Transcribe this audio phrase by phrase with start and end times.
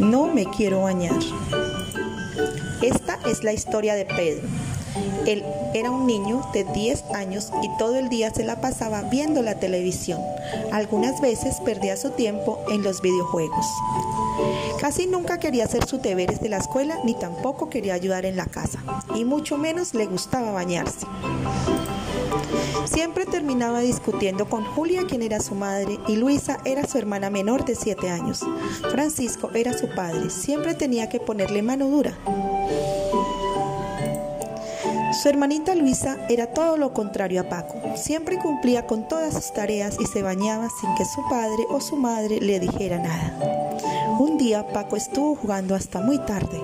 [0.00, 1.18] No me quiero bañar.
[2.80, 4.48] Esta es la historia de Pedro.
[5.26, 5.44] Él
[5.74, 9.60] era un niño de 10 años y todo el día se la pasaba viendo la
[9.60, 10.20] televisión.
[10.72, 13.66] Algunas veces perdía su tiempo en los videojuegos.
[14.80, 18.46] Casi nunca quería hacer sus deberes de la escuela ni tampoco quería ayudar en la
[18.46, 18.82] casa,
[19.14, 21.06] y mucho menos le gustaba bañarse.
[22.84, 27.64] Siempre terminaba discutiendo con Julia, quien era su madre, y Luisa era su hermana menor
[27.64, 28.40] de 7 años.
[28.90, 32.16] Francisco era su padre, siempre tenía que ponerle mano dura.
[35.20, 37.74] Su hermanita Luisa era todo lo contrario a Paco.
[37.96, 41.96] Siempre cumplía con todas sus tareas y se bañaba sin que su padre o su
[41.96, 43.78] madre le dijera nada.
[44.20, 46.60] Un día Paco estuvo jugando hasta muy tarde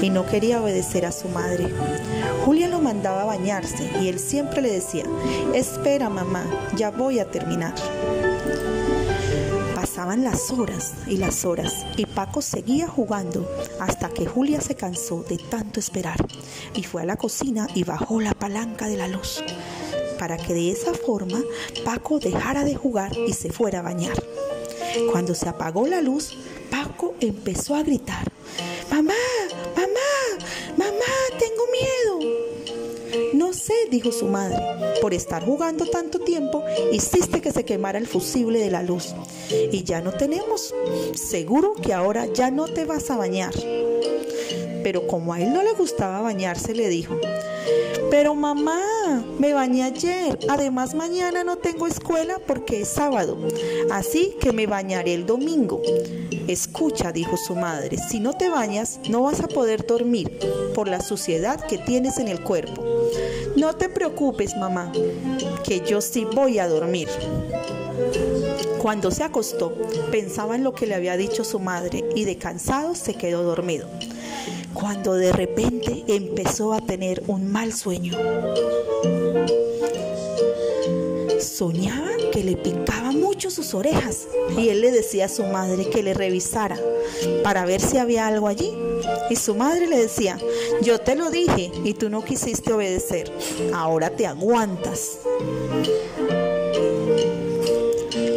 [0.00, 1.66] y no quería obedecer a su madre.
[2.44, 5.02] Julia lo mandaba a bañarse y él siempre le decía,
[5.52, 7.74] espera mamá, ya voy a terminar.
[9.74, 13.50] Pasaban las horas y las horas y Paco seguía jugando
[13.80, 16.24] hasta que Julia se cansó de tanto esperar
[16.72, 19.42] y fue a la cocina y bajó la palanca de la luz
[20.20, 21.42] para que de esa forma
[21.84, 24.14] Paco dejara de jugar y se fuera a bañar.
[25.10, 26.36] Cuando se apagó la luz,
[26.72, 28.24] Paco empezó a gritar,
[28.90, 29.12] mamá,
[29.76, 30.46] mamá,
[30.78, 32.32] mamá, tengo miedo.
[33.34, 34.56] No sé, dijo su madre,
[35.02, 39.14] por estar jugando tanto tiempo hiciste que se quemara el fusible de la luz.
[39.50, 40.74] Y ya no tenemos.
[41.12, 43.52] Seguro que ahora ya no te vas a bañar.
[44.82, 47.16] Pero como a él no le gustaba bañarse, le dijo,
[48.12, 50.38] pero mamá, me bañé ayer.
[50.50, 53.38] Además, mañana no tengo escuela porque es sábado.
[53.90, 55.80] Así que me bañaré el domingo.
[56.46, 60.38] Escucha, dijo su madre, si no te bañas, no vas a poder dormir
[60.74, 62.84] por la suciedad que tienes en el cuerpo.
[63.56, 64.92] No te preocupes, mamá,
[65.64, 67.08] que yo sí voy a dormir.
[68.76, 69.72] Cuando se acostó,
[70.10, 73.88] pensaba en lo que le había dicho su madre y de cansado se quedó dormido
[74.74, 78.14] cuando de repente empezó a tener un mal sueño.
[81.40, 84.26] Soñaba que le picaban mucho sus orejas
[84.56, 86.78] y él le decía a su madre que le revisara
[87.42, 88.72] para ver si había algo allí.
[89.30, 90.38] Y su madre le decía,
[90.82, 93.32] yo te lo dije y tú no quisiste obedecer,
[93.74, 95.18] ahora te aguantas.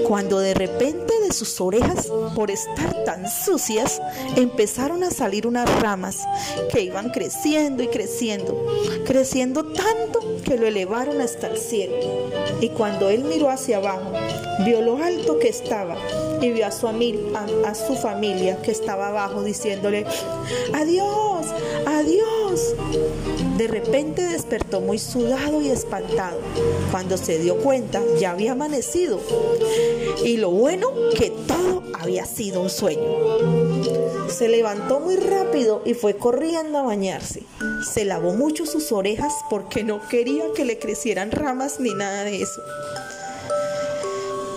[0.07, 4.01] Cuando de repente de sus orejas, por estar tan sucias,
[4.35, 6.19] empezaron a salir unas ramas
[6.71, 8.65] que iban creciendo y creciendo,
[9.05, 11.95] creciendo tanto que lo elevaron hasta el cielo.
[12.61, 14.11] Y cuando él miró hacia abajo,
[14.63, 15.97] vio lo alto que estaba
[16.41, 16.87] y vio a su,
[17.87, 20.05] su familia que estaba abajo diciéndole,
[20.73, 21.47] adiós,
[21.85, 22.44] adiós.
[23.57, 26.39] De repente despertó muy sudado y espantado.
[26.91, 29.19] Cuando se dio cuenta, ya había amanecido.
[30.23, 33.01] Y lo bueno, que todo había sido un sueño.
[34.27, 37.43] Se levantó muy rápido y fue corriendo a bañarse.
[37.93, 42.41] Se lavó mucho sus orejas porque no quería que le crecieran ramas ni nada de
[42.41, 42.61] eso.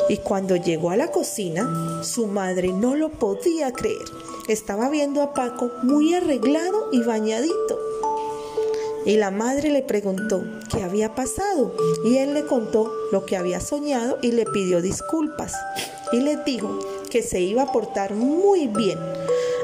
[0.09, 4.07] Y cuando llegó a la cocina, su madre no lo podía creer.
[4.49, 7.79] Estaba viendo a Paco muy arreglado y bañadito.
[9.09, 11.75] Y la madre le preguntó qué había pasado
[12.05, 15.55] y él le contó lo que había soñado y le pidió disculpas
[16.13, 18.99] y le dijo que se iba a portar muy bien,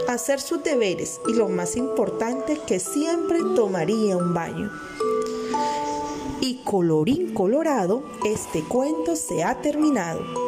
[0.08, 4.72] hacer sus deberes y lo más importante que siempre tomaría un baño.
[6.40, 10.43] Y colorín colorado, este cuento se ha terminado.